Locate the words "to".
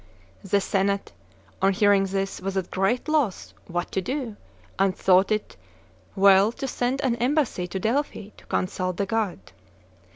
3.91-4.01, 6.53-6.67, 7.67-7.79, 8.37-8.45